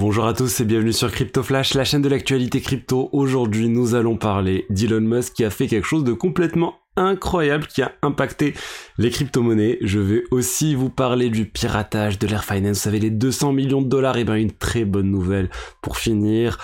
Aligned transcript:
Bonjour 0.00 0.24
à 0.24 0.32
tous 0.32 0.60
et 0.60 0.64
bienvenue 0.64 0.94
sur 0.94 1.12
Crypto 1.12 1.42
Flash, 1.42 1.74
la 1.74 1.84
chaîne 1.84 2.00
de 2.00 2.08
l'actualité 2.08 2.62
crypto. 2.62 3.10
Aujourd'hui, 3.12 3.68
nous 3.68 3.94
allons 3.94 4.16
parler 4.16 4.64
d'Elon 4.70 5.02
Musk 5.02 5.34
qui 5.34 5.44
a 5.44 5.50
fait 5.50 5.66
quelque 5.66 5.86
chose 5.86 6.04
de 6.04 6.14
complètement 6.14 6.76
incroyable 6.96 7.66
qui 7.66 7.82
a 7.82 7.92
impacté 8.00 8.54
les 8.96 9.10
crypto-monnaies. 9.10 9.76
Je 9.82 9.98
vais 9.98 10.22
aussi 10.30 10.74
vous 10.74 10.88
parler 10.88 11.28
du 11.28 11.44
piratage 11.44 12.18
de 12.18 12.26
l'Air 12.26 12.44
Finance. 12.44 12.78
Vous 12.78 12.82
savez, 12.84 12.98
les 12.98 13.10
200 13.10 13.52
millions 13.52 13.82
de 13.82 13.88
dollars, 13.88 14.16
et 14.16 14.22
eh 14.22 14.24
bien 14.24 14.36
une 14.36 14.52
très 14.52 14.86
bonne 14.86 15.10
nouvelle 15.10 15.50
pour 15.82 15.98
finir. 15.98 16.56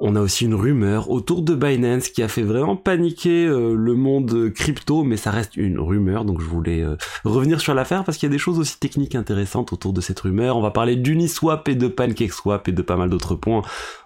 On 0.00 0.14
a 0.14 0.20
aussi 0.20 0.44
une 0.44 0.54
rumeur 0.54 1.10
autour 1.10 1.42
de 1.42 1.56
Binance 1.56 2.08
qui 2.08 2.22
a 2.22 2.28
fait 2.28 2.42
vraiment 2.42 2.76
paniquer 2.76 3.46
euh, 3.46 3.74
le 3.74 3.94
monde 3.94 4.52
crypto, 4.54 5.02
mais 5.02 5.16
ça 5.16 5.32
reste 5.32 5.56
une 5.56 5.80
rumeur, 5.80 6.24
donc 6.24 6.40
je 6.40 6.46
voulais 6.46 6.82
euh, 6.82 6.96
revenir 7.24 7.60
sur 7.60 7.74
l'affaire 7.74 8.04
parce 8.04 8.16
qu'il 8.16 8.28
y 8.28 8.30
a 8.30 8.32
des 8.32 8.38
choses 8.38 8.60
aussi 8.60 8.78
techniques 8.78 9.16
intéressantes 9.16 9.72
autour 9.72 9.92
de 9.92 10.00
cette 10.00 10.20
rumeur. 10.20 10.56
On 10.56 10.60
va 10.60 10.70
parler 10.70 10.94
d'Uniswap 10.94 11.68
et 11.68 11.74
de 11.74 11.88
PancakeSwap 11.88 12.68
et 12.68 12.72
de 12.72 12.82
pas 12.82 12.94
mal 12.94 13.10
d'autres 13.10 13.34
points. 13.34 13.62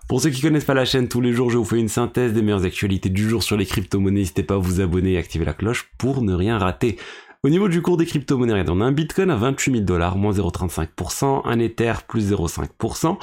Pour 0.08 0.22
ceux 0.22 0.30
qui 0.30 0.40
connaissent 0.40 0.64
pas 0.64 0.72
la 0.72 0.86
chaîne, 0.86 1.08
tous 1.08 1.20
les 1.20 1.34
jours 1.34 1.50
je 1.50 1.58
vous 1.58 1.64
fais 1.66 1.78
une 1.78 1.88
synthèse 1.88 2.32
des 2.32 2.40
meilleures 2.40 2.64
actualités 2.64 3.10
du 3.10 3.28
jour 3.28 3.42
sur 3.42 3.58
les 3.58 3.66
crypto-monnaies. 3.66 4.20
N'hésitez 4.20 4.44
pas 4.44 4.54
à 4.54 4.58
vous 4.58 4.80
abonner 4.80 5.12
et 5.12 5.18
activer 5.18 5.44
la 5.44 5.52
cloche 5.52 5.90
pour 5.98 6.22
ne 6.22 6.32
rien 6.32 6.56
rater. 6.56 6.96
Au 7.44 7.50
niveau 7.50 7.68
du 7.68 7.82
cours 7.82 7.98
des 7.98 8.06
crypto-monnaies, 8.06 8.64
on 8.68 8.80
a 8.80 8.84
un 8.84 8.92
Bitcoin 8.92 9.28
à 9.28 9.36
28 9.36 9.72
000 9.72 9.84
dollars, 9.84 10.16
moins 10.16 10.32
0,35%, 10.32 11.42
un 11.44 11.58
Ether 11.58 11.94
plus 12.08 12.32
0,5%. 12.32 13.18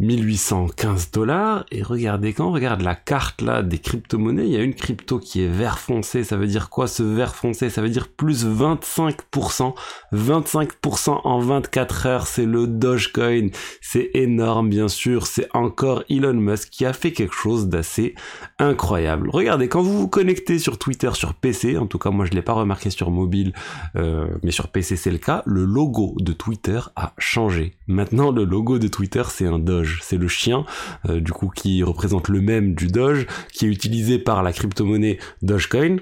1815 0.00 1.10
dollars. 1.10 1.66
Et 1.70 1.82
regardez, 1.82 2.32
quand 2.32 2.48
on 2.48 2.52
regarde 2.52 2.82
la 2.82 2.94
carte 2.94 3.42
là 3.42 3.62
des 3.62 3.78
crypto-monnaies, 3.78 4.46
il 4.46 4.52
y 4.52 4.56
a 4.56 4.62
une 4.62 4.74
crypto 4.74 5.18
qui 5.18 5.42
est 5.42 5.48
vert 5.48 5.78
foncé. 5.78 6.24
Ça 6.24 6.36
veut 6.36 6.46
dire 6.46 6.70
quoi 6.70 6.86
ce 6.86 7.02
vert 7.02 7.34
foncé? 7.34 7.70
Ça 7.70 7.82
veut 7.82 7.90
dire 7.90 8.08
plus 8.08 8.46
25%. 8.46 9.74
25% 10.12 11.20
en 11.24 11.38
24 11.40 12.06
heures, 12.06 12.26
c'est 12.26 12.46
le 12.46 12.66
Dogecoin. 12.66 13.48
C'est 13.80 14.10
énorme, 14.14 14.68
bien 14.68 14.88
sûr. 14.88 15.26
C'est 15.26 15.48
encore 15.54 16.04
Elon 16.08 16.34
Musk 16.34 16.70
qui 16.70 16.84
a 16.84 16.92
fait 16.92 17.12
quelque 17.12 17.34
chose 17.34 17.68
d'assez 17.68 18.14
incroyable. 18.58 19.30
Regardez, 19.30 19.68
quand 19.68 19.82
vous 19.82 19.98
vous 19.98 20.08
connectez 20.08 20.58
sur 20.58 20.78
Twitter, 20.78 21.10
sur 21.14 21.34
PC, 21.34 21.76
en 21.76 21.86
tout 21.86 21.98
cas 21.98 22.10
moi 22.10 22.24
je 22.24 22.32
l'ai 22.32 22.42
pas 22.42 22.52
remarqué 22.52 22.90
sur 22.90 23.10
mobile, 23.10 23.52
euh, 23.96 24.26
mais 24.42 24.50
sur 24.50 24.68
PC 24.68 24.96
c'est 24.96 25.10
le 25.10 25.18
cas, 25.18 25.42
le 25.46 25.64
logo 25.64 26.14
de 26.20 26.32
Twitter 26.32 26.80
a 26.96 27.12
changé. 27.18 27.74
Maintenant 27.86 28.30
le 28.30 28.44
logo 28.44 28.78
de 28.78 28.88
Twitter 28.88 29.22
c'est 29.28 29.46
un 29.46 29.58
Doge. 29.58 29.87
C'est 30.02 30.16
le 30.16 30.28
chien, 30.28 30.64
euh, 31.08 31.20
du 31.20 31.32
coup, 31.32 31.50
qui 31.54 31.82
représente 31.82 32.28
le 32.28 32.40
même 32.40 32.74
du 32.74 32.86
Doge, 32.86 33.26
qui 33.52 33.66
est 33.66 33.68
utilisé 33.68 34.18
par 34.18 34.42
la 34.42 34.52
crypto-monnaie 34.52 35.18
Dogecoin. 35.42 35.98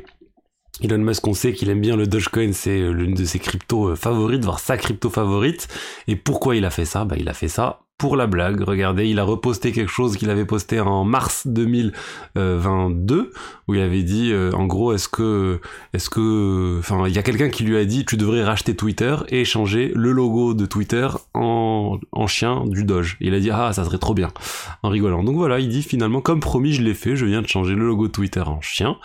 Elon 0.82 0.98
Musk, 0.98 1.26
on 1.26 1.32
sait 1.32 1.54
qu'il 1.54 1.70
aime 1.70 1.80
bien 1.80 1.96
le 1.96 2.06
Dogecoin, 2.06 2.52
c'est 2.52 2.80
euh, 2.80 2.90
l'une 2.90 3.14
de 3.14 3.24
ses 3.24 3.38
cryptos 3.38 3.90
euh, 3.90 3.96
favorites, 3.96 4.44
voire 4.44 4.60
sa 4.60 4.76
crypto 4.76 5.08
favorite. 5.08 5.68
Et 6.06 6.16
pourquoi 6.16 6.56
il 6.56 6.64
a 6.64 6.70
fait 6.70 6.84
ça? 6.84 7.04
Bah, 7.04 7.16
il 7.18 7.28
a 7.28 7.34
fait 7.34 7.48
ça 7.48 7.85
pour 7.98 8.16
la 8.16 8.26
blague. 8.26 8.60
Regardez, 8.60 9.08
il 9.08 9.18
a 9.18 9.24
reposté 9.24 9.72
quelque 9.72 9.90
chose 9.90 10.16
qu'il 10.16 10.28
avait 10.28 10.44
posté 10.44 10.80
en 10.80 11.04
mars 11.04 11.46
2022 11.46 13.32
où 13.68 13.74
il 13.74 13.80
avait 13.80 14.02
dit 14.02 14.32
euh, 14.32 14.52
en 14.52 14.66
gros 14.66 14.92
est-ce 14.92 15.08
que 15.08 15.60
est-ce 15.92 16.10
que 16.10 16.76
enfin 16.78 17.08
il 17.08 17.14
y 17.14 17.18
a 17.18 17.22
quelqu'un 17.22 17.48
qui 17.48 17.64
lui 17.64 17.76
a 17.76 17.84
dit 17.84 18.04
tu 18.04 18.16
devrais 18.16 18.44
racheter 18.44 18.76
Twitter 18.76 19.16
et 19.28 19.44
changer 19.44 19.92
le 19.94 20.12
logo 20.12 20.54
de 20.54 20.66
Twitter 20.66 21.08
en, 21.34 21.98
en 22.12 22.26
chien 22.26 22.64
du 22.66 22.84
Doge. 22.84 23.16
il 23.20 23.34
a 23.34 23.40
dit 23.40 23.50
ah 23.50 23.72
ça 23.72 23.84
serait 23.84 23.98
trop 23.98 24.14
bien 24.14 24.30
en 24.82 24.90
rigolant. 24.90 25.24
Donc 25.24 25.36
voilà, 25.36 25.58
il 25.58 25.68
dit 25.68 25.82
finalement 25.82 26.20
comme 26.20 26.40
promis 26.40 26.72
je 26.72 26.82
l'ai 26.82 26.94
fait, 26.94 27.16
je 27.16 27.24
viens 27.24 27.42
de 27.42 27.48
changer 27.48 27.74
le 27.74 27.86
logo 27.86 28.08
de 28.08 28.12
Twitter 28.12 28.42
en 28.42 28.60
chien. 28.60 28.96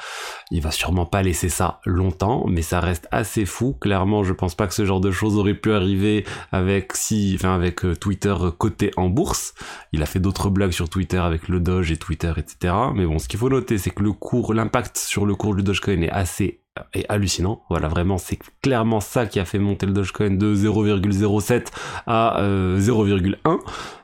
Il 0.51 0.61
va 0.61 0.71
sûrement 0.71 1.05
pas 1.05 1.23
laisser 1.23 1.49
ça 1.49 1.79
longtemps, 1.85 2.45
mais 2.47 2.61
ça 2.61 2.81
reste 2.81 3.07
assez 3.11 3.45
fou. 3.45 3.73
Clairement, 3.79 4.23
je 4.23 4.33
pense 4.33 4.53
pas 4.53 4.67
que 4.67 4.73
ce 4.73 4.85
genre 4.85 4.99
de 4.99 5.11
choses 5.11 5.37
aurait 5.37 5.53
pu 5.53 5.71
arriver 5.71 6.25
avec 6.51 6.91
si 6.93 7.33
enfin 7.35 7.55
avec 7.55 7.85
euh, 7.85 7.95
Twitter 7.95 8.35
côté 8.57 8.80
en 8.97 9.09
bourse. 9.09 9.53
Il 9.91 10.01
a 10.01 10.05
fait 10.05 10.19
d'autres 10.19 10.49
blagues 10.49 10.71
sur 10.71 10.89
Twitter 10.89 11.17
avec 11.17 11.47
le 11.47 11.59
Doge 11.59 11.91
et 11.91 11.97
Twitter, 11.97 12.33
etc. 12.37 12.73
Mais 12.95 13.05
bon, 13.05 13.19
ce 13.19 13.27
qu'il 13.27 13.39
faut 13.39 13.49
noter, 13.49 13.77
c'est 13.77 13.91
que 13.91 14.03
le 14.03 14.13
cours, 14.13 14.53
l'impact 14.53 14.97
sur 14.97 15.25
le 15.25 15.35
cours 15.35 15.55
du 15.55 15.63
Dogecoin 15.63 16.01
est 16.01 16.09
assez 16.09 16.61
est 16.93 17.05
hallucinant. 17.09 17.63
Voilà, 17.69 17.87
vraiment, 17.87 18.17
c'est 18.17 18.39
clairement 18.61 19.01
ça 19.01 19.25
qui 19.25 19.39
a 19.39 19.45
fait 19.45 19.59
monter 19.59 19.85
le 19.85 19.91
Dogecoin 19.91 20.31
de 20.31 20.55
0,07 20.55 21.67
à 22.07 22.37
0,1. 22.41 23.35
Euh, 23.45 23.57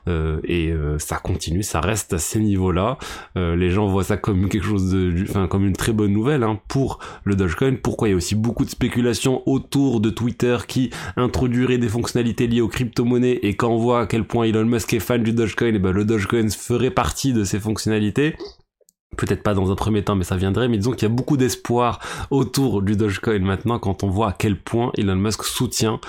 euh, 0.08 0.40
et 0.44 0.70
euh, 0.70 0.98
ça 0.98 1.16
continue, 1.16 1.62
ça 1.62 1.80
reste 1.80 2.14
à 2.14 2.18
ces 2.18 2.40
niveaux-là. 2.40 2.98
les 3.36 3.70
gens 3.70 3.86
voient 3.86 4.04
ça 4.04 4.16
comme 4.16 4.48
quelque 4.48 4.66
chose 4.66 4.90
de, 4.90 5.24
enfin, 5.28 5.46
comme 5.48 5.66
une 5.66 5.76
très 5.76 5.92
bonne 5.92 6.12
nouvelle 6.12 6.42
hein, 6.42 6.60
pour 6.68 6.98
le 7.24 7.36
Dogecoin. 7.36 7.76
Pourquoi 7.82 8.08
il 8.08 8.12
y 8.12 8.14
a 8.14 8.16
aussi 8.16 8.34
beaucoup 8.34 8.64
de 8.64 8.70
spéculation 8.70 9.42
autour 9.46 10.00
de 10.00 10.10
Twitter 10.10 10.58
qui 10.66 10.90
introduirait 11.16 11.78
des 11.78 11.88
fonctionnalités 11.88 12.46
liées 12.46 12.60
aux 12.60 12.68
crypto-monnaies 12.68 13.38
et 13.42 13.54
quand 13.54 13.68
on 13.68 13.78
voit 13.78 14.00
à 14.00 14.06
quel 14.06 14.24
point 14.24 14.44
Elon 14.44 14.64
Musk 14.64 14.92
est 14.94 15.00
fan 15.00 15.22
du 15.22 15.32
Dogecoin, 15.32 15.74
et 15.74 15.78
ben 15.78 15.92
le 15.92 16.04
Dogecoin 16.04 16.48
ferait 16.50 16.90
partie 16.90 17.32
de 17.32 17.44
ces 17.44 17.60
fonctionnalités 17.60 18.36
peut-être 19.16 19.42
pas 19.42 19.54
dans 19.54 19.70
un 19.70 19.74
premier 19.74 20.02
temps, 20.02 20.16
mais 20.16 20.24
ça 20.24 20.36
viendrait. 20.36 20.68
Mais 20.68 20.78
disons 20.78 20.92
qu'il 20.92 21.02
y 21.02 21.10
a 21.10 21.14
beaucoup 21.14 21.36
d'espoir 21.36 22.00
autour 22.30 22.82
du 22.82 22.96
Dogecoin 22.96 23.40
maintenant 23.40 23.78
quand 23.78 24.02
on 24.02 24.08
voit 24.08 24.28
à 24.28 24.32
quel 24.32 24.58
point 24.58 24.92
Elon 24.96 25.16
Musk 25.16 25.44
soutient 25.44 26.00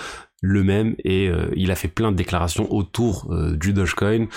le 0.41 0.63
même 0.63 0.95
et 1.03 1.27
euh, 1.27 1.49
il 1.55 1.71
a 1.71 1.75
fait 1.75 1.87
plein 1.87 2.11
de 2.11 2.17
déclarations 2.17 2.71
autour 2.73 3.27
euh, 3.31 3.55
du 3.55 3.73
Dogecoin. 3.73 4.27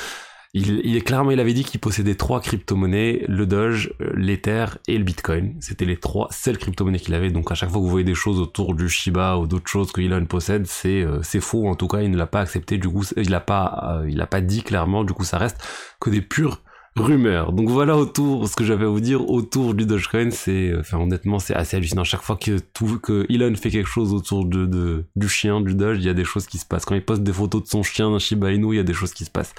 Il, 0.54 0.82
il, 0.84 1.02
clairement, 1.02 1.30
il 1.30 1.40
avait 1.40 1.54
dit 1.54 1.64
qu'il 1.64 1.80
possédait 1.80 2.14
trois 2.14 2.40
crypto-monnaies, 2.40 3.24
le 3.26 3.46
Doge, 3.46 3.94
euh, 4.02 4.12
l'Ether 4.16 4.66
et 4.86 4.98
le 4.98 5.04
Bitcoin. 5.04 5.54
C'était 5.60 5.86
les 5.86 5.96
trois 5.96 6.28
seules 6.30 6.58
crypto-monnaies 6.58 6.98
qu'il 6.98 7.14
avait. 7.14 7.30
Donc 7.30 7.50
à 7.50 7.54
chaque 7.54 7.70
fois 7.70 7.78
que 7.78 7.84
vous 7.84 7.90
voyez 7.90 8.04
des 8.04 8.14
choses 8.14 8.38
autour 8.38 8.74
du 8.74 8.88
Shiba 8.88 9.38
ou 9.38 9.46
d'autres 9.46 9.70
choses 9.70 9.92
que 9.92 10.00
Elon 10.02 10.26
possède, 10.26 10.66
c'est 10.66 11.40
faux. 11.40 11.68
En 11.68 11.74
tout 11.74 11.88
cas, 11.88 12.02
il 12.02 12.10
ne 12.10 12.18
l'a 12.18 12.26
pas 12.26 12.40
accepté. 12.40 12.76
Du 12.76 12.88
coup, 12.88 13.04
il 13.16 13.30
l'a 13.30 13.40
pas 13.40 14.02
il 14.06 14.26
pas 14.30 14.40
dit 14.42 14.62
clairement. 14.62 15.04
Du 15.04 15.14
coup, 15.14 15.24
ça 15.24 15.38
reste 15.38 15.56
que 16.00 16.10
des 16.10 16.20
purs 16.20 16.60
rumeur. 16.96 17.52
Donc 17.52 17.68
voilà 17.68 17.96
autour 17.96 18.48
ce 18.48 18.56
que 18.56 18.64
j'avais 18.64 18.84
à 18.84 18.88
vous 18.88 19.00
dire 19.00 19.28
autour 19.28 19.74
du 19.74 19.86
Dogecoin, 19.86 20.30
c'est 20.30 20.72
enfin 20.78 20.98
honnêtement 20.98 21.38
c'est 21.38 21.54
assez 21.54 21.76
hallucinant. 21.76 22.04
Chaque 22.04 22.22
fois 22.22 22.36
que 22.36 22.58
tout 22.58 22.98
que 22.98 23.26
Elon 23.32 23.54
fait 23.56 23.70
quelque 23.70 23.88
chose 23.88 24.12
autour 24.12 24.44
de, 24.44 24.66
de 24.66 25.04
du 25.16 25.28
chien 25.28 25.60
du 25.60 25.74
Doge, 25.74 25.98
il 25.98 26.04
y 26.04 26.10
a 26.10 26.14
des 26.14 26.24
choses 26.24 26.46
qui 26.46 26.58
se 26.58 26.66
passent. 26.66 26.84
Quand 26.84 26.94
il 26.94 27.04
poste 27.04 27.22
des 27.22 27.32
photos 27.32 27.62
de 27.62 27.68
son 27.68 27.82
chien 27.82 28.10
d'un 28.10 28.18
Shiba 28.18 28.52
Inu, 28.52 28.74
il 28.74 28.76
y 28.76 28.80
a 28.80 28.84
des 28.84 28.94
choses 28.94 29.14
qui 29.14 29.24
se 29.24 29.30
passent. 29.30 29.54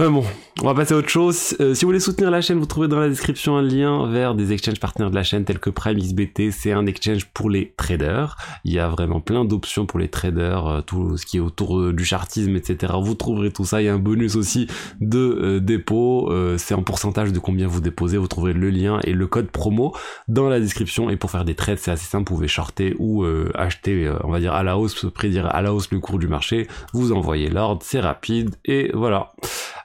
Euh, 0.00 0.08
bon, 0.08 0.24
on 0.62 0.66
va 0.66 0.74
passer 0.74 0.94
à 0.94 0.96
autre 0.96 1.10
chose. 1.10 1.54
Euh, 1.60 1.74
si 1.74 1.84
vous 1.84 1.90
voulez 1.90 2.00
soutenir 2.00 2.30
la 2.30 2.40
chaîne, 2.40 2.58
vous 2.58 2.64
trouvez 2.64 2.88
dans 2.88 2.98
la 2.98 3.10
description 3.10 3.58
un 3.58 3.62
lien 3.62 4.06
vers 4.10 4.34
des 4.34 4.50
exchanges 4.54 4.80
partenaires 4.80 5.10
de 5.10 5.14
la 5.14 5.22
chaîne 5.22 5.44
tels 5.44 5.58
que 5.58 5.68
Prime 5.68 5.98
XBT. 5.98 6.52
C'est 6.52 6.72
un 6.72 6.86
exchange 6.86 7.26
pour 7.26 7.50
les 7.50 7.74
traders. 7.76 8.38
Il 8.64 8.72
y 8.72 8.78
a 8.78 8.88
vraiment 8.88 9.20
plein 9.20 9.44
d'options 9.44 9.84
pour 9.84 9.98
les 9.98 10.08
traders, 10.08 10.66
euh, 10.66 10.80
tout 10.80 11.18
ce 11.18 11.26
qui 11.26 11.36
est 11.36 11.40
autour 11.40 11.92
du 11.92 12.02
chartisme, 12.06 12.56
etc. 12.56 12.94
Vous 12.98 13.14
trouverez 13.14 13.50
tout 13.52 13.66
ça. 13.66 13.82
Il 13.82 13.84
y 13.84 13.88
a 13.90 13.94
un 13.94 13.98
bonus 13.98 14.36
aussi 14.36 14.68
de 15.02 15.58
dépôt. 15.58 16.32
c'est 16.56 16.74
en 16.74 16.82
pourcentage 16.82 17.32
de 17.32 17.38
combien 17.38 17.66
vous 17.66 17.82
déposez. 17.82 18.16
Vous 18.16 18.28
trouverez 18.28 18.54
le 18.54 18.70
lien 18.70 19.00
et 19.04 19.12
le 19.12 19.26
code 19.26 19.50
promo 19.50 19.94
dans 20.28 20.48
la 20.48 20.60
description. 20.60 21.10
Et 21.10 21.16
pour 21.16 21.30
faire 21.30 21.44
des 21.44 21.54
trades, 21.54 21.78
c'est 21.78 21.90
assez 21.90 22.06
simple. 22.06 22.30
Vous 22.30 22.36
pouvez 22.36 22.48
shorter 22.48 22.96
ou 22.98 23.26
acheter, 23.54 24.10
on 24.24 24.30
va 24.30 24.40
dire 24.40 24.54
à 24.54 24.62
la 24.62 24.78
hausse, 24.78 25.04
prédire 25.12 25.46
à 25.54 25.60
la 25.60 25.74
hausse 25.74 25.90
le 25.90 26.00
cours 26.00 26.18
du 26.18 26.28
marché. 26.28 26.68
Vous 26.94 27.12
envoyez 27.12 27.50
l'ordre, 27.50 27.82
c'est 27.84 28.00
rapide 28.00 28.54
et 28.64 28.90
voilà. 28.94 29.32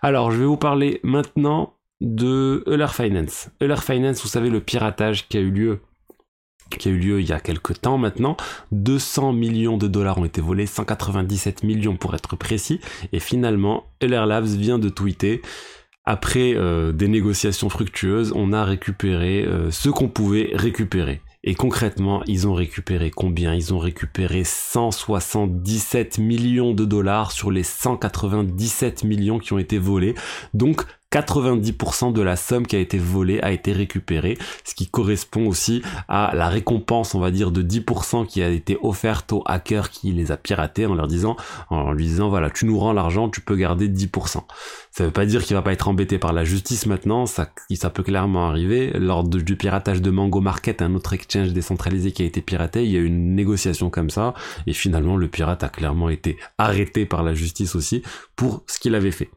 Alors, 0.06 0.30
je 0.30 0.38
vais 0.38 0.46
vous 0.46 0.56
parler 0.56 1.00
maintenant 1.02 1.74
de 2.00 2.64
Euler 2.68 2.90
Finance. 2.94 3.50
Euler 3.60 3.82
Finance, 3.82 4.22
vous 4.22 4.28
savez, 4.28 4.52
le 4.52 4.60
piratage 4.60 5.28
qui 5.28 5.38
a 5.38 5.40
eu 5.40 5.50
lieu 5.50 5.80
qui 6.78 6.90
a 6.90 6.92
eu 6.92 7.00
lieu 7.00 7.22
il 7.22 7.28
y 7.28 7.32
a 7.32 7.40
quelques 7.40 7.82
temps 7.82 7.98
maintenant. 7.98 8.38
200 8.72 9.34
millions 9.34 9.78
de 9.78 9.88
dollars 9.88 10.20
ont 10.20 10.26
été 10.26 10.42
volés, 10.42 10.68
197 10.68 11.64
millions 11.64 11.98
pour 11.98 12.14
être 12.14 12.36
précis. 12.36 12.82
Et 13.14 13.20
finalement, 13.20 13.86
Euler 14.04 14.26
Labs 14.28 14.46
vient 14.46 14.78
de 14.78 14.90
tweeter. 14.90 15.42
Après 16.04 16.54
euh, 16.54 16.92
des 16.92 17.08
négociations 17.08 17.70
fructueuses, 17.70 18.32
on 18.36 18.54
a 18.54 18.64
récupéré 18.64 19.44
euh, 19.44 19.72
ce 19.72 19.90
qu'on 19.90 20.08
pouvait 20.08 20.52
récupérer. 20.54 21.20
Et 21.48 21.54
concrètement, 21.54 22.24
ils 22.26 22.48
ont 22.48 22.56
récupéré 22.56 23.12
combien? 23.12 23.54
Ils 23.54 23.72
ont 23.72 23.78
récupéré 23.78 24.44
177 24.44 26.18
millions 26.18 26.74
de 26.74 26.86
dollars 26.86 27.32
sur 27.32 27.52
les 27.52 27.62
197 27.62 29.04
millions 29.04 29.38
qui 29.38 29.54
ont 29.54 29.60
été 29.60 29.78
volés. 29.78 30.16
Donc 30.56 30.86
90% 31.16 32.12
de 32.12 32.22
la 32.22 32.36
somme 32.36 32.68
qui 32.68 32.76
a 32.76 32.80
été 32.80 32.98
volée 32.98 33.40
a 33.42 33.54
été 33.54 33.72
récupérée, 33.72 34.38
ce 34.66 34.76
qui 34.76 34.88
correspond 34.88 35.48
aussi 35.48 35.82
à 36.10 36.34
la 36.36 36.50
récompense, 36.50 37.16
on 37.16 37.20
va 37.20 37.32
dire, 37.32 37.52
de 37.52 37.62
10% 37.62 38.28
qui 38.28 38.44
a 38.44 38.50
été 38.50 38.78
offerte 38.82 39.32
aux 39.32 39.42
hackers 39.46 39.92
qui 39.92 40.12
les 40.12 40.34
a 40.34 40.38
piratés 40.38 40.86
en 40.86 40.94
leur 40.94 41.08
disant, 41.08 41.38
en 41.70 41.94
lui 41.94 42.06
disant, 42.06 42.28
voilà, 42.28 42.50
tu 42.50 42.66
nous 42.66 42.78
rends 42.78 42.92
l'argent, 42.92 43.30
tu 43.30 43.40
peux 43.40 43.56
garder 43.56 43.88
10%. 43.88 44.42
Ça 44.92 45.06
veut 45.06 45.12
pas 45.12 45.26
dire 45.26 45.44
qu'il 45.44 45.56
va 45.56 45.62
pas 45.62 45.72
être 45.72 45.88
embêté 45.88 46.18
par 46.20 46.34
la 46.34 46.44
justice 46.44 46.86
maintenant, 46.86 47.26
ça, 47.26 47.50
ça 47.76 47.90
peut 47.90 48.04
clairement 48.04 48.50
arriver. 48.50 48.92
Lors 48.96 49.24
du 49.24 49.56
piratage 49.56 50.02
de 50.02 50.12
Mango 50.12 50.42
Market, 50.42 50.82
un 50.82 50.96
autre 50.96 51.14
exchange 51.14 51.54
décentralisé 51.54 52.12
qui 52.12 52.24
a 52.24 52.26
été 52.26 52.42
piraté, 52.42 52.84
il 52.84 52.92
y 52.92 52.98
a 52.98 53.00
eu 53.00 53.06
une 53.06 53.36
négociation 53.36 53.90
comme 53.90 54.10
ça, 54.10 54.34
et 54.68 54.74
finalement 54.74 55.16
le 55.16 55.30
pirate 55.30 55.64
a 55.64 55.70
clairement 55.70 56.10
été 56.10 56.38
arrêté 56.58 57.06
par 57.06 57.24
la 57.24 57.34
justice 57.34 57.76
aussi 57.76 58.04
pour 58.36 58.64
ce 58.68 58.80
qu'il 58.80 58.96
avait 58.96 59.12
fait. 59.12 59.30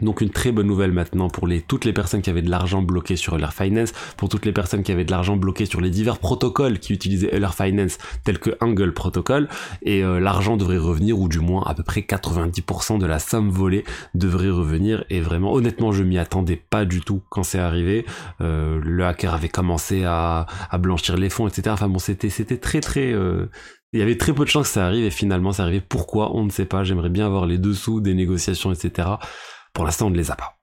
Donc 0.00 0.20
une 0.20 0.30
très 0.30 0.50
bonne 0.50 0.66
nouvelle 0.66 0.90
maintenant 0.90 1.28
pour 1.28 1.46
les, 1.46 1.60
toutes 1.60 1.84
les 1.84 1.92
personnes 1.92 2.20
qui 2.20 2.28
avaient 2.28 2.42
de 2.42 2.50
l'argent 2.50 2.82
bloqué 2.82 3.14
sur 3.14 3.36
Euler 3.36 3.52
Finance, 3.52 3.92
pour 4.16 4.28
toutes 4.28 4.44
les 4.44 4.52
personnes 4.52 4.82
qui 4.82 4.90
avaient 4.90 5.04
de 5.04 5.10
l'argent 5.12 5.36
bloqué 5.36 5.66
sur 5.66 5.80
les 5.80 5.90
divers 5.90 6.18
protocoles 6.18 6.80
qui 6.80 6.92
utilisaient 6.92 7.32
Euler 7.32 7.52
Finance, 7.54 7.98
tels 8.24 8.40
que 8.40 8.50
Angle 8.60 8.92
Protocol, 8.92 9.48
et 9.82 10.02
euh, 10.02 10.18
l'argent 10.18 10.56
devrait 10.56 10.78
revenir, 10.78 11.18
ou 11.18 11.28
du 11.28 11.38
moins 11.38 11.62
à 11.64 11.74
peu 11.74 11.84
près 11.84 12.00
90% 12.00 12.98
de 12.98 13.06
la 13.06 13.20
somme 13.20 13.50
volée 13.50 13.84
devrait 14.14 14.50
revenir, 14.50 15.04
et 15.10 15.20
vraiment 15.20 15.52
honnêtement 15.52 15.92
je 15.92 16.02
m'y 16.02 16.18
attendais 16.18 16.56
pas 16.56 16.84
du 16.84 17.00
tout 17.00 17.22
quand 17.28 17.44
c'est 17.44 17.60
arrivé, 17.60 18.04
euh, 18.40 18.80
le 18.82 19.06
hacker 19.06 19.32
avait 19.32 19.48
commencé 19.48 20.02
à, 20.04 20.46
blanchir 20.78 21.16
les 21.16 21.30
fonds, 21.30 21.46
etc. 21.46 21.70
Enfin 21.70 21.88
bon 21.88 21.98
c'était 21.98 22.30
c'était 22.30 22.58
très 22.58 22.80
très... 22.80 23.12
Euh, 23.12 23.46
il 23.92 24.00
y 24.00 24.02
avait 24.02 24.18
très 24.18 24.32
peu 24.32 24.44
de 24.44 24.50
chances 24.50 24.66
que 24.66 24.74
ça 24.74 24.86
arrive 24.86 25.04
et 25.04 25.10
finalement 25.10 25.52
ça 25.52 25.62
arrivait. 25.62 25.80
Pourquoi? 25.80 26.34
On 26.34 26.42
ne 26.42 26.50
sait 26.50 26.64
pas. 26.64 26.82
J'aimerais 26.82 27.10
bien 27.10 27.26
avoir 27.26 27.46
les 27.46 27.58
dessous 27.58 28.00
des 28.00 28.12
négociations, 28.12 28.72
etc. 28.72 29.06
Pour 29.74 29.84
l'instant, 29.84 30.06
on 30.06 30.10
ne 30.10 30.16
les 30.16 30.30
a 30.30 30.36
pas. 30.36 30.56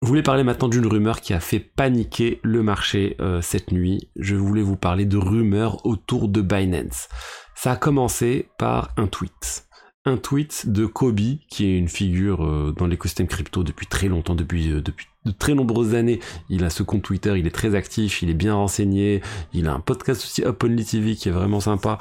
Je 0.00 0.06
voulais 0.06 0.22
parler 0.22 0.44
maintenant 0.44 0.68
d'une 0.68 0.86
rumeur 0.86 1.20
qui 1.20 1.34
a 1.34 1.40
fait 1.40 1.58
paniquer 1.58 2.38
le 2.44 2.62
marché 2.62 3.16
euh, 3.20 3.42
cette 3.42 3.72
nuit. 3.72 4.10
Je 4.14 4.36
voulais 4.36 4.62
vous 4.62 4.76
parler 4.76 5.06
de 5.06 5.16
rumeurs 5.16 5.84
autour 5.84 6.28
de 6.28 6.40
Binance. 6.40 7.08
Ça 7.56 7.72
a 7.72 7.76
commencé 7.76 8.48
par 8.58 8.90
un 8.96 9.08
tweet. 9.08 9.66
Un 10.04 10.16
tweet 10.16 10.70
de 10.70 10.86
Kobe, 10.86 11.18
qui 11.50 11.66
est 11.66 11.76
une 11.76 11.88
figure 11.88 12.44
euh, 12.44 12.72
dans 12.76 12.86
l'écosystème 12.86 13.26
crypto 13.26 13.64
depuis 13.64 13.88
très 13.88 14.06
longtemps, 14.06 14.36
depuis, 14.36 14.70
euh, 14.70 14.80
depuis 14.80 15.08
de 15.24 15.32
très 15.32 15.54
nombreuses 15.54 15.96
années. 15.96 16.20
Il 16.48 16.62
a 16.62 16.70
ce 16.70 16.84
compte 16.84 17.02
Twitter, 17.02 17.34
il 17.36 17.46
est 17.48 17.54
très 17.54 17.74
actif, 17.74 18.22
il 18.22 18.30
est 18.30 18.34
bien 18.34 18.54
renseigné, 18.54 19.20
il 19.52 19.66
a 19.66 19.74
un 19.74 19.80
podcast 19.80 20.22
aussi 20.22 20.44
Openly 20.44 20.84
TV 20.84 21.16
qui 21.16 21.28
est 21.28 21.32
vraiment 21.32 21.60
sympa. 21.60 21.98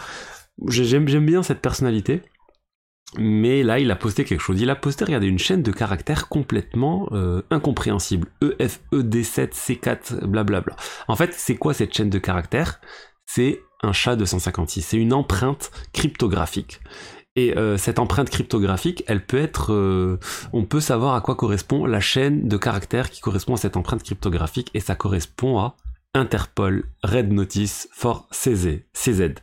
J'aime 0.68 1.06
bien 1.06 1.41
cette 1.41 1.62
personnalité. 1.62 2.21
Mais 3.15 3.63
là, 3.63 3.80
il 3.80 3.89
a 3.89 3.95
posté 3.95 4.25
quelque 4.25 4.42
chose. 4.42 4.59
Il 4.59 4.69
a 4.69 4.75
posté, 4.75 5.06
regardez, 5.06 5.27
une 5.27 5.39
chaîne 5.39 5.63
de 5.63 5.71
caractères 5.71 6.27
complètement 6.27 7.07
euh, 7.13 7.42
incompréhensible. 7.50 8.27
EFED7C4, 8.42 10.25
blablabla. 10.25 10.75
En 11.07 11.15
fait, 11.15 11.33
c'est 11.33 11.56
quoi 11.56 11.74
cette 11.74 11.94
chaîne 11.94 12.09
de 12.09 12.19
caractères? 12.19 12.81
C'est 13.25 13.62
un 13.81 13.94
chat 13.94 14.15
de 14.15 14.25
156. 14.25 14.81
C'est 14.81 14.98
une 14.98 15.13
empreinte 15.13 15.71
cryptographique. 15.94 16.81
Et 17.38 17.56
euh, 17.56 17.77
cette 17.77 18.00
empreinte 18.00 18.30
cryptographique, 18.30 19.04
elle 19.07 19.25
peut 19.25 19.38
être... 19.38 19.71
Euh, 19.71 20.19
on 20.51 20.65
peut 20.65 20.81
savoir 20.81 21.13
à 21.15 21.21
quoi 21.21 21.36
correspond 21.36 21.86
la 21.86 22.00
chaîne 22.00 22.48
de 22.48 22.57
caractères 22.57 23.10
qui 23.10 23.21
correspond 23.21 23.53
à 23.53 23.57
cette 23.57 23.77
empreinte 23.77 24.03
cryptographique. 24.03 24.69
Et 24.74 24.80
ça 24.80 24.95
correspond 24.95 25.60
à 25.60 25.75
Interpol 26.17 26.83
Red 27.03 27.31
Notice 27.31 27.87
for 27.91 28.27
CZ. 28.31 28.85
CZ. 28.93 29.35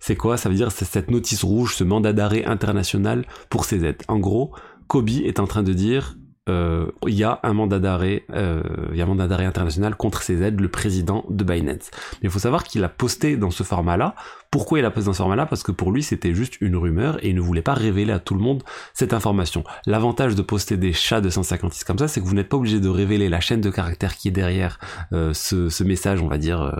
C'est 0.00 0.16
quoi? 0.16 0.36
Ça 0.36 0.48
veut 0.48 0.54
dire 0.54 0.72
c'est 0.72 0.84
cette 0.84 1.10
notice 1.10 1.44
rouge, 1.44 1.76
ce 1.76 1.84
mandat 1.84 2.12
d'arrêt 2.12 2.44
international 2.44 3.26
pour 3.50 3.66
CZ. 3.66 3.96
En 4.08 4.18
gros, 4.18 4.54
Kobe 4.88 5.10
est 5.10 5.38
en 5.38 5.46
train 5.46 5.62
de 5.62 5.72
dire 5.72 6.16
euh, 6.48 6.90
il 7.06 7.14
y 7.14 7.24
a 7.24 7.40
un 7.42 7.54
mandat 7.54 7.78
d'arrêt, 7.78 8.24
euh, 8.34 8.62
il 8.92 8.98
y 8.98 9.00
a 9.00 9.04
un 9.04 9.08
mandat 9.08 9.26
d'arrêt 9.26 9.46
international 9.46 9.96
contre 9.96 10.22
CZ, 10.22 10.50
le 10.58 10.68
président 10.68 11.24
de 11.30 11.42
Binance. 11.42 11.90
Mais 12.14 12.24
il 12.28 12.30
faut 12.30 12.38
savoir 12.38 12.64
qu'il 12.64 12.84
a 12.84 12.88
posté 12.88 13.36
dans 13.36 13.50
ce 13.50 13.62
format-là. 13.62 14.14
Pourquoi 14.50 14.78
il 14.78 14.84
a 14.84 14.90
posté 14.90 15.06
dans 15.06 15.14
ce 15.14 15.18
format-là? 15.18 15.46
Parce 15.46 15.62
que 15.62 15.72
pour 15.72 15.90
lui, 15.90 16.02
c'était 16.02 16.34
juste 16.34 16.60
une 16.60 16.76
rumeur 16.76 17.24
et 17.24 17.30
il 17.30 17.34
ne 17.34 17.40
voulait 17.40 17.62
pas 17.62 17.74
révéler 17.74 18.12
à 18.12 18.18
tout 18.18 18.34
le 18.34 18.40
monde 18.40 18.62
cette 18.92 19.14
information. 19.14 19.64
L'avantage 19.86 20.34
de 20.34 20.42
poster 20.42 20.76
des 20.76 20.92
chats 20.92 21.22
de 21.22 21.30
156 21.30 21.84
comme 21.84 21.98
ça, 21.98 22.08
c'est 22.08 22.20
que 22.20 22.26
vous 22.26 22.34
n'êtes 22.34 22.50
pas 22.50 22.58
obligé 22.58 22.78
de 22.78 22.88
révéler 22.88 23.30
la 23.30 23.40
chaîne 23.40 23.62
de 23.62 23.70
caractères 23.70 24.16
qui 24.16 24.28
est 24.28 24.32
derrière 24.32 24.78
euh, 25.12 25.32
ce, 25.32 25.70
ce, 25.70 25.82
message, 25.82 26.20
on 26.20 26.28
va 26.28 26.38
dire, 26.38 26.78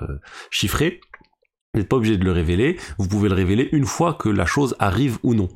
chiffré. 0.51 1.01
Vous 1.73 1.81
n'êtes 1.81 1.89
pas 1.89 1.97
obligé 1.97 2.17
de 2.17 2.25
le 2.25 2.33
révéler, 2.33 2.79
vous 2.99 3.09
pouvez 3.09 3.29
le 3.29 3.35
révéler 3.35 3.69
une 3.73 3.87
fois 3.87 4.15
que 4.15 4.29
la 4.29 4.47
chose 4.47 4.77
arrive 4.79 5.19
ou 5.25 5.35
non. 5.35 5.49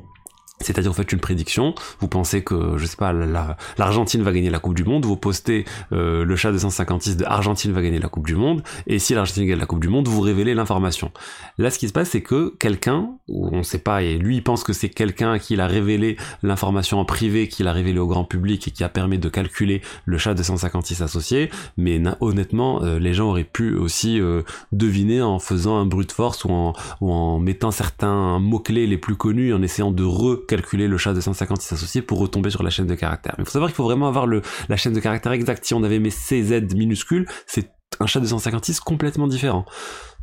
C'est-à-dire, 0.60 0.90
vous 0.90 0.96
faites 0.96 1.12
une 1.12 1.20
prédiction, 1.20 1.74
vous 2.00 2.08
pensez 2.08 2.42
que, 2.42 2.78
je 2.78 2.86
sais 2.86 2.96
pas, 2.96 3.12
l'Argentine 3.12 4.22
va 4.22 4.32
gagner 4.32 4.50
la 4.50 4.58
Coupe 4.58 4.74
du 4.74 4.84
Monde, 4.84 5.04
vous 5.04 5.16
postez 5.16 5.64
euh, 5.92 6.24
le 6.24 6.36
chat 6.36 6.52
de 6.52 6.58
156 6.58 7.16
de 7.16 7.24
Argentine 7.24 7.72
va 7.72 7.82
gagner 7.82 7.98
la 7.98 8.08
Coupe 8.08 8.26
du 8.26 8.34
Monde, 8.34 8.62
et 8.86 8.98
si 8.98 9.14
l'Argentine 9.14 9.46
gagne 9.46 9.58
la 9.58 9.66
Coupe 9.66 9.80
du 9.80 9.88
Monde, 9.88 10.08
vous 10.08 10.20
révélez 10.20 10.54
l'information. 10.54 11.12
Là, 11.58 11.70
ce 11.70 11.78
qui 11.78 11.88
se 11.88 11.92
passe, 11.92 12.10
c'est 12.10 12.22
que 12.22 12.54
quelqu'un, 12.58 13.10
ou 13.28 13.48
on 13.52 13.62
sait 13.62 13.78
pas, 13.78 14.02
et 14.02 14.18
lui, 14.18 14.36
il 14.36 14.42
pense 14.42 14.64
que 14.64 14.72
c'est 14.72 14.88
quelqu'un 14.88 15.38
qui 15.38 15.48
il 15.58 15.60
a 15.60 15.66
révélé 15.66 16.16
l'information 16.42 17.00
en 17.00 17.04
privé, 17.04 17.48
qu'il 17.48 17.66
a 17.68 17.72
révélé 17.72 17.98
au 17.98 18.06
grand 18.06 18.24
public 18.24 18.68
et 18.68 18.70
qui 18.70 18.84
a 18.84 18.88
permis 18.88 19.18
de 19.18 19.28
calculer 19.28 19.82
le 20.04 20.18
chat 20.18 20.34
de 20.34 20.42
156 20.42 21.02
associé, 21.02 21.50
mais 21.76 22.00
honnêtement, 22.20 22.82
euh, 22.82 22.98
les 22.98 23.14
gens 23.14 23.30
auraient 23.30 23.44
pu 23.44 23.76
aussi 23.76 24.20
euh, 24.20 24.42
deviner 24.72 25.20
en 25.20 25.38
faisant 25.38 25.78
un 25.78 25.86
brute 25.86 26.12
force 26.12 26.44
ou 26.44 26.50
en, 26.50 26.74
ou 27.00 27.12
en 27.12 27.38
mettant 27.40 27.70
certains 27.70 28.38
mots-clés 28.38 28.86
les 28.86 28.98
plus 28.98 29.16
connus, 29.16 29.52
en 29.52 29.62
essayant 29.62 29.90
de 29.90 30.04
re 30.04 30.46
calculer 30.48 30.88
le 30.88 30.98
chat 30.98 31.14
de 31.14 31.20
156 31.20 31.74
associés 31.74 32.02
pour 32.02 32.18
retomber 32.18 32.50
sur 32.50 32.62
la 32.64 32.70
chaîne 32.70 32.86
de 32.86 32.94
caractères. 32.94 33.34
Mais 33.38 33.44
il 33.44 33.46
faut 33.46 33.52
savoir 33.52 33.70
qu'il 33.70 33.76
faut 33.76 33.84
vraiment 33.84 34.08
avoir 34.08 34.26
la 34.26 34.76
chaîne 34.76 34.92
de 34.92 35.00
caractères 35.00 35.32
exacte. 35.32 35.64
Si 35.64 35.74
on 35.74 35.84
avait 35.84 36.00
mis 36.00 36.10
CZ 36.10 36.74
minuscule, 36.74 37.26
c'est 37.46 37.70
un 38.00 38.06
chat 38.06 38.20
de 38.20 38.26
156 38.26 38.80
complètement 38.80 39.28
différent. 39.28 39.64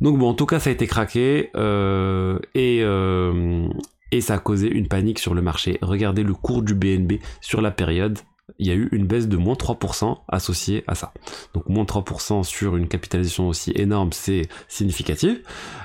Donc 0.00 0.18
bon, 0.18 0.28
en 0.28 0.34
tout 0.34 0.46
cas, 0.46 0.60
ça 0.60 0.70
a 0.70 0.72
été 0.72 0.86
craqué 0.86 1.50
euh, 1.56 2.38
euh, 2.56 3.68
et 4.12 4.20
ça 4.20 4.34
a 4.34 4.38
causé 4.38 4.68
une 4.68 4.88
panique 4.88 5.18
sur 5.18 5.34
le 5.34 5.42
marché. 5.42 5.78
Regardez 5.82 6.22
le 6.22 6.34
cours 6.34 6.62
du 6.62 6.74
BNB 6.74 7.14
sur 7.40 7.60
la 7.60 7.70
période. 7.70 8.18
Il 8.58 8.66
y 8.66 8.70
a 8.70 8.74
eu 8.74 8.88
une 8.92 9.06
baisse 9.06 9.26
de 9.26 9.36
moins 9.36 9.54
3% 9.54 10.18
associée 10.28 10.84
à 10.86 10.94
ça. 10.94 11.12
Donc 11.52 11.68
moins 11.68 11.84
3% 11.84 12.44
sur 12.44 12.76
une 12.76 12.86
capitalisation 12.86 13.48
aussi 13.48 13.72
énorme, 13.74 14.12
c'est 14.12 14.48
significatif. 14.68 15.38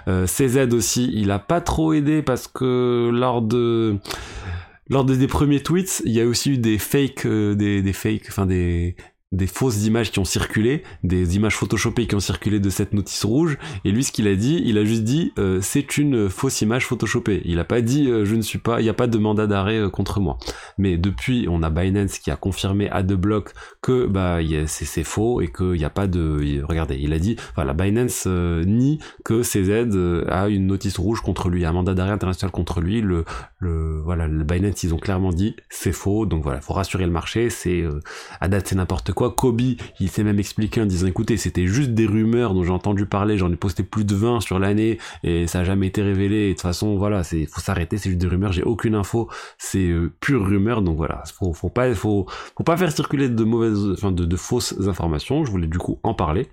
Euh, 0.08 0.28
CZ 0.28 0.74
aussi, 0.74 1.10
il 1.14 1.32
a 1.32 1.40
pas 1.40 1.60
trop 1.60 1.94
aidé 1.94 2.22
parce 2.22 2.48
que 2.48 3.10
lors 3.12 3.42
de 3.42 3.98
lors 4.90 5.06
des 5.06 5.28
premiers 5.28 5.62
tweets, 5.64 6.02
il 6.06 6.12
y 6.12 6.20
a 6.20 6.26
aussi 6.26 6.52
eu 6.52 6.58
des 6.58 6.78
fakes, 6.78 7.26
euh, 7.26 7.56
des, 7.56 7.82
des 7.82 7.94
fakes, 7.94 8.26
enfin 8.28 8.46
des, 8.46 8.98
des 9.32 9.48
fausses 9.48 9.86
images 9.86 10.12
qui 10.12 10.20
ont 10.20 10.26
circulé, 10.26 10.84
des 11.04 11.38
images 11.38 11.56
photoshopées 11.56 12.06
qui 12.06 12.16
ont 12.16 12.20
circulé 12.20 12.60
de 12.60 12.70
cette 12.70 12.94
notice 12.94 13.24
rouge. 13.24 13.58
Et 13.86 13.92
lui, 13.92 14.04
ce 14.04 14.12
qu'il 14.12 14.28
a 14.28 14.36
dit, 14.36 14.62
il 14.66 14.78
a 14.78 14.84
juste 14.84 15.04
dit 15.04 15.32
euh, 15.40 15.60
c'est 15.62 15.98
une 15.98 16.30
fausse 16.30 16.62
image 16.62 16.86
photoshopée. 16.86 17.42
Il 17.46 17.60
a 17.60 17.64
pas 17.64 17.82
dit 17.82 18.10
euh, 18.10 18.26
je 18.26 18.36
ne 18.36 18.42
suis 18.42 18.60
pas, 18.60 18.82
il 18.82 18.84
n'y 18.84 18.90
a 18.90 18.94
pas 18.94 19.08
de 19.08 19.18
mandat 19.18 19.48
d'arrêt 19.48 19.78
euh, 19.78 19.90
contre 19.90 20.20
moi. 20.20 20.38
Mais 20.78 20.98
depuis, 20.98 21.48
on 21.50 21.64
a 21.64 21.70
Binance 21.70 22.20
qui 22.20 22.30
a 22.30 22.36
confirmé 22.36 22.90
à 22.90 23.04
deux 23.04 23.16
blocs 23.16 23.54
que 23.82 24.06
bah 24.06 24.40
c'est 24.68 25.04
faux 25.04 25.40
et 25.40 25.48
qu'il 25.48 25.72
n'y 25.74 25.86
a 25.86 25.90
pas 25.90 26.08
de. 26.08 26.62
Regardez, 26.64 26.98
il 27.00 27.14
a 27.14 27.20
dit 27.20 27.38
voilà 27.56 27.74
Binance 27.74 28.26
nie 28.28 29.00
que 29.24 29.44
CZ 29.44 30.28
a 30.28 30.50
une 30.50 30.68
notice 30.68 30.98
rouge 30.98 31.22
contre 31.22 31.50
lui, 31.50 31.66
un 31.66 31.72
mandat 31.72 31.94
d'arrêt 31.94 32.12
international 32.12 32.52
contre 32.52 32.82
lui. 32.82 33.00
Le, 33.02 33.24
le 33.60 34.02
voilà, 34.04 34.28
le 34.28 34.44
Binance 34.44 34.84
ils 34.84 34.94
ont 34.94 35.00
clairement 35.00 35.32
dit 35.32 35.56
c'est 35.70 35.94
faux. 35.94 36.26
Donc 36.26 36.44
voilà, 36.44 36.60
faut 36.60 36.74
rassurer 36.74 37.06
le 37.06 37.12
marché. 37.12 37.50
C'est 37.50 37.86
à 38.42 38.50
date 38.50 38.68
c'est 38.68 38.76
n'importe 38.76 39.14
quoi 39.14 39.21
Kobe, 39.30 39.62
il 40.00 40.10
s'est 40.10 40.24
même 40.24 40.40
expliqué 40.40 40.82
en 40.82 40.86
disant 40.86 41.08
écoutez, 41.08 41.38
c'était 41.38 41.68
juste 41.68 41.92
des 41.92 42.06
rumeurs 42.06 42.54
dont 42.54 42.64
j'ai 42.64 42.72
entendu 42.72 43.06
parler, 43.06 43.38
j'en 43.38 43.52
ai 43.52 43.56
posté 43.56 43.84
plus 43.84 44.06
de 44.06 44.16
20 44.16 44.40
sur 44.42 44.60
l'année 44.60 44.98
et 45.24 45.48
ça 45.48 45.60
n'a 45.60 45.66
jamais 45.66 45.88
été 45.88 46.02
révélé. 46.02 46.50
De 46.50 46.54
toute 46.54 46.62
façon, 46.62 46.98
voilà, 46.98 47.24
c'est 47.24 47.46
faut 47.46 47.62
s'arrêter, 47.62 47.98
c'est 47.98 48.10
juste 48.10 48.22
des 48.22 48.28
rumeurs, 48.28 48.52
j'ai 48.52 48.64
aucune 48.64 48.96
info, 48.96 49.30
c'est 49.58 49.90
euh, 49.90 50.12
pure 50.20 50.46
rumeur. 50.46 50.82
Donc 50.82 50.98
voilà, 50.98 51.24
faut, 51.34 51.54
faut 51.54 51.70
pas 51.70 51.94
faut, 51.94 52.26
pas 52.66 52.78
faire 52.78 52.92
circuler 52.92 53.30
de 53.30 53.44
mauvaises 53.44 53.92
enfin 53.94 54.12
de, 54.12 54.26
de 54.26 54.36
fausses 54.36 54.76
informations. 54.88 55.46
Je 55.46 55.52
voulais 55.52 55.68
du 55.68 55.78
coup 55.78 56.00
en 56.04 56.14
parler 56.14 56.48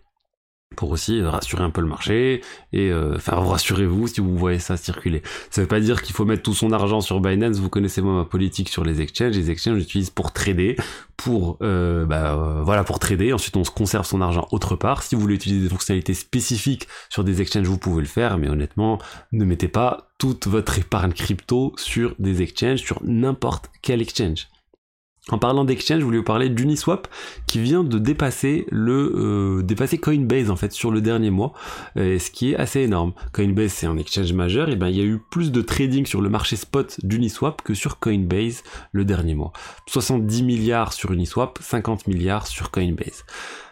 pour 0.76 0.90
aussi 0.90 1.22
rassurer 1.22 1.64
un 1.64 1.70
peu 1.70 1.80
le 1.80 1.88
marché 1.88 2.42
et 2.72 2.90
euh, 2.90 3.14
enfin 3.16 3.36
rassurez-vous 3.36 4.06
si 4.06 4.20
vous 4.20 4.36
voyez 4.36 4.58
ça 4.58 4.76
circuler. 4.76 5.22
Ça 5.50 5.62
veut 5.62 5.66
pas 5.66 5.80
dire 5.80 6.02
qu'il 6.02 6.14
faut 6.14 6.24
mettre 6.24 6.42
tout 6.42 6.54
son 6.54 6.72
argent 6.72 7.00
sur 7.00 7.20
Binance. 7.20 7.58
Vous 7.58 7.70
connaissez 7.70 8.02
moi 8.02 8.14
ma 8.14 8.24
politique 8.24 8.68
sur 8.68 8.84
les 8.84 9.00
exchanges. 9.00 9.34
Les 9.34 9.50
exchanges 9.50 9.78
j'utilise 9.78 10.10
pour 10.10 10.32
trader, 10.32 10.76
pour 11.18 11.58
euh, 11.62 12.06
bah, 12.06 12.32
euh, 12.32 12.62
voilà 12.62 12.84
pour 12.84 12.98
trader. 12.98 13.34
Ensuite 13.34 13.56
on 13.56 13.64
se 13.64 13.70
conserve 13.70 14.06
son 14.06 14.22
argent 14.22 14.48
autre 14.52 14.76
part. 14.76 15.02
Si 15.02 15.14
vous 15.14 15.20
voulez 15.20 15.34
utiliser 15.34 15.62
des 15.62 15.68
fonctionnalités 15.68 16.14
spécifiques 16.14 16.88
sur 17.10 17.24
des 17.24 17.42
exchanges, 17.42 17.66
vous 17.66 17.76
pouvez 17.76 18.00
le 18.00 18.08
faire. 18.08 18.38
Mais 18.38 18.48
honnêtement, 18.48 18.98
ne 19.32 19.44
mettez 19.44 19.68
pas 19.68 20.08
toute 20.16 20.46
votre 20.46 20.78
épargne 20.78 21.12
crypto 21.12 21.74
sur 21.76 22.14
des 22.18 22.40
exchanges, 22.40 22.80
sur 22.80 23.00
n'importe 23.04 23.68
quel 23.82 24.00
exchange. 24.00 24.46
En 25.30 25.38
parlant 25.38 25.64
d'exchange, 25.64 26.00
je 26.00 26.04
voulais 26.04 26.18
vous 26.18 26.24
parler 26.24 26.48
d'Uniswap 26.48 27.08
qui 27.46 27.60
vient 27.60 27.84
de 27.84 27.98
dépasser 27.98 28.66
le 28.70 29.12
euh, 29.16 29.62
dépasser 29.62 29.98
Coinbase 29.98 30.50
en 30.50 30.56
fait 30.56 30.72
sur 30.72 30.90
le 30.90 31.00
dernier 31.00 31.30
mois, 31.30 31.52
ce 31.96 32.30
qui 32.30 32.52
est 32.52 32.56
assez 32.56 32.80
énorme. 32.80 33.12
Coinbase 33.32 33.72
c'est 33.72 33.86
un 33.86 33.96
exchange 33.98 34.32
majeur, 34.32 34.68
et 34.68 34.76
ben 34.76 34.88
il 34.88 34.96
y 34.96 35.00
a 35.00 35.04
eu 35.04 35.18
plus 35.30 35.52
de 35.52 35.62
trading 35.62 36.06
sur 36.06 36.20
le 36.20 36.28
marché 36.28 36.56
spot 36.56 36.98
d'Uniswap 37.02 37.62
que 37.62 37.74
sur 37.74 37.98
Coinbase 37.98 38.62
le 38.92 39.04
dernier 39.04 39.34
mois. 39.34 39.52
70 39.86 40.42
milliards 40.42 40.92
sur 40.92 41.12
Uniswap, 41.12 41.58
50 41.60 42.06
milliards 42.06 42.46
sur 42.46 42.70
Coinbase. 42.70 43.24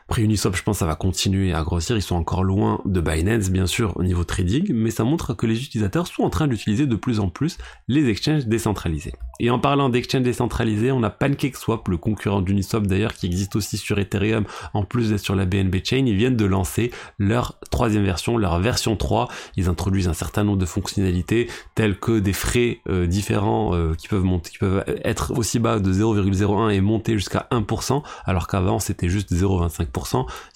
Après 0.08 0.22
Uniswap, 0.22 0.54
je 0.54 0.62
pense 0.62 0.76
que 0.76 0.78
ça 0.78 0.86
va 0.86 0.94
continuer 0.94 1.52
à 1.52 1.64
grossir. 1.64 1.96
Ils 1.96 2.02
sont 2.02 2.14
encore 2.14 2.44
loin 2.44 2.80
de 2.84 3.00
Binance, 3.00 3.50
bien 3.50 3.66
sûr, 3.66 3.92
au 3.96 4.04
niveau 4.04 4.22
trading, 4.22 4.72
mais 4.72 4.92
ça 4.92 5.02
montre 5.02 5.34
que 5.34 5.46
les 5.46 5.60
utilisateurs 5.60 6.06
sont 6.06 6.22
en 6.22 6.30
train 6.30 6.46
d'utiliser 6.46 6.86
de 6.86 6.94
plus 6.94 7.18
en 7.18 7.28
plus 7.28 7.58
les 7.88 8.08
exchanges 8.08 8.46
décentralisés. 8.46 9.14
Et 9.40 9.50
en 9.50 9.58
parlant 9.58 9.88
d'exchanges 9.88 10.22
décentralisés, 10.22 10.92
on 10.92 11.02
a 11.02 11.10
PancakeSwap, 11.10 11.88
le 11.88 11.96
concurrent 11.96 12.40
d'Uniswap 12.40 12.86
d'ailleurs, 12.86 13.14
qui 13.14 13.26
existe 13.26 13.56
aussi 13.56 13.76
sur 13.78 13.98
Ethereum, 13.98 14.44
en 14.74 14.84
plus 14.84 15.10
d'être 15.10 15.20
sur 15.20 15.34
la 15.34 15.44
BNB 15.44 15.74
Chain. 15.84 16.04
Ils 16.06 16.16
viennent 16.16 16.36
de 16.36 16.44
lancer 16.44 16.92
leur 17.18 17.58
troisième 17.72 18.04
version, 18.04 18.38
leur 18.38 18.60
version 18.60 18.94
3. 18.94 19.28
Ils 19.56 19.68
introduisent 19.68 20.08
un 20.08 20.14
certain 20.14 20.44
nombre 20.44 20.58
de 20.58 20.66
fonctionnalités, 20.66 21.48
telles 21.74 21.98
que 21.98 22.20
des 22.20 22.32
frais 22.32 22.78
euh, 22.88 23.08
différents 23.08 23.74
euh, 23.74 23.94
qui 23.94 24.06
peuvent 24.06 24.22
monter, 24.22 24.52
qui 24.52 24.58
peuvent 24.58 24.84
être 25.04 25.36
aussi 25.36 25.58
bas 25.58 25.80
de 25.80 25.92
0,01 25.92 26.70
et 26.70 26.80
monter 26.80 27.14
jusqu'à 27.14 27.48
1%, 27.50 28.04
alors 28.24 28.46
qu'avant 28.46 28.78
c'était 28.78 29.08
juste 29.08 29.32
0,25%. 29.32 29.95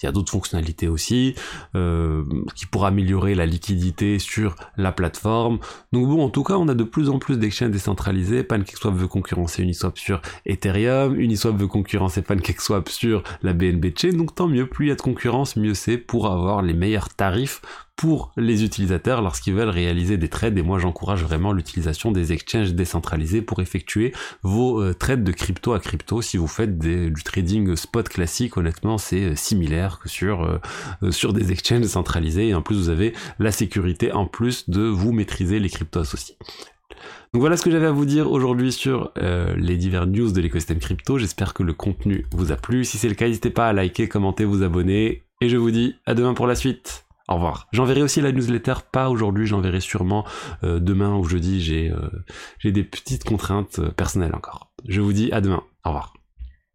Il 0.01 0.05
y 0.05 0.07
a 0.07 0.11
d'autres 0.11 0.31
fonctionnalités 0.31 0.87
aussi 0.87 1.35
euh, 1.75 2.23
qui 2.55 2.65
pourraient 2.65 2.89
améliorer 2.89 3.35
la 3.35 3.45
liquidité 3.45 4.19
sur 4.19 4.55
la 4.77 4.91
plateforme. 4.91 5.59
Donc 5.91 6.07
bon, 6.07 6.23
en 6.23 6.29
tout 6.29 6.43
cas, 6.43 6.55
on 6.55 6.67
a 6.67 6.73
de 6.73 6.83
plus 6.83 7.09
en 7.09 7.19
plus 7.19 7.37
d'exchanges 7.37 7.71
décentralisés. 7.71 8.43
PancakeSwap 8.43 8.93
veut 8.93 9.07
concurrencer 9.07 9.63
Uniswap 9.63 9.97
sur 9.97 10.21
Ethereum, 10.45 11.19
Uniswap 11.19 11.55
veut 11.55 11.67
concurrencer 11.67 12.21
PancakeSwap 12.21 12.89
sur 12.89 13.23
la 13.41 13.53
BNB 13.53 13.97
Chain. 13.97 14.13
Donc 14.13 14.35
tant 14.35 14.47
mieux, 14.47 14.67
plus 14.67 14.87
il 14.87 14.89
y 14.89 14.91
a 14.91 14.95
de 14.95 15.01
concurrence, 15.01 15.55
mieux 15.55 15.73
c'est 15.73 15.97
pour 15.97 16.27
avoir 16.27 16.61
les 16.61 16.73
meilleurs 16.73 17.09
tarifs 17.09 17.61
pour 18.01 18.31
les 18.35 18.63
utilisateurs 18.63 19.21
lorsqu'ils 19.21 19.53
veulent 19.53 19.69
réaliser 19.69 20.17
des 20.17 20.27
trades 20.27 20.57
et 20.57 20.63
moi 20.63 20.79
j'encourage 20.79 21.21
vraiment 21.23 21.53
l'utilisation 21.53 22.11
des 22.11 22.33
exchanges 22.33 22.73
décentralisés 22.73 23.43
pour 23.43 23.59
effectuer 23.59 24.11
vos 24.41 24.81
euh, 24.81 24.95
trades 24.95 25.23
de 25.23 25.31
crypto 25.31 25.73
à 25.73 25.79
crypto 25.79 26.19
si 26.23 26.37
vous 26.37 26.47
faites 26.47 26.79
du 26.79 27.23
trading 27.23 27.75
spot 27.75 28.09
classique 28.09 28.57
honnêtement 28.57 28.97
c'est 28.97 29.21
euh, 29.21 29.35
similaire 29.35 29.99
que 29.99 30.09
sur 30.09 30.41
euh, 30.41 31.11
sur 31.11 31.31
des 31.31 31.51
exchanges 31.51 31.81
décentralisés 31.81 32.47
et 32.47 32.55
en 32.55 32.63
plus 32.63 32.75
vous 32.75 32.89
avez 32.89 33.13
la 33.37 33.51
sécurité 33.51 34.11
en 34.11 34.25
plus 34.25 34.67
de 34.67 34.81
vous 34.81 35.11
maîtriser 35.11 35.59
les 35.59 35.69
cryptos 35.69 35.99
associés. 35.99 36.37
Donc 37.33 37.41
voilà 37.41 37.55
ce 37.55 37.61
que 37.61 37.69
j'avais 37.69 37.85
à 37.85 37.91
vous 37.91 38.05
dire 38.05 38.31
aujourd'hui 38.31 38.71
sur 38.71 39.11
les 39.15 39.77
divers 39.77 40.07
news 40.07 40.31
de 40.31 40.41
l'écosystème 40.41 40.79
crypto. 40.79 41.17
J'espère 41.17 41.53
que 41.53 41.63
le 41.63 41.73
contenu 41.73 42.25
vous 42.31 42.51
a 42.51 42.57
plu. 42.57 42.83
Si 42.83 42.97
c'est 42.97 43.07
le 43.07 43.15
cas, 43.15 43.27
n'hésitez 43.27 43.51
pas 43.51 43.69
à 43.69 43.73
liker, 43.73 44.09
commenter, 44.09 44.43
vous 44.43 44.63
abonner. 44.63 45.23
Et 45.39 45.47
je 45.47 45.55
vous 45.55 45.71
dis 45.71 45.95
à 46.05 46.13
demain 46.13 46.33
pour 46.33 46.45
la 46.45 46.55
suite. 46.55 47.05
Au 47.31 47.35
revoir. 47.35 47.69
J'enverrai 47.71 48.01
aussi 48.01 48.19
la 48.19 48.33
newsletter, 48.33 48.73
pas 48.91 49.09
aujourd'hui, 49.09 49.47
j'enverrai 49.47 49.79
sûrement 49.79 50.25
euh, 50.65 50.81
demain 50.81 51.15
ou 51.15 51.23
jeudi, 51.23 51.61
j'ai 51.61 51.89
euh, 51.89 52.69
des 52.69 52.83
petites 52.83 53.23
contraintes 53.23 53.79
euh, 53.79 53.89
personnelles 53.89 54.35
encore. 54.35 54.73
Je 54.85 54.99
vous 54.99 55.13
dis 55.13 55.31
à 55.31 55.39
demain. 55.39 55.63
Au 55.85 55.89
revoir. 55.91 56.13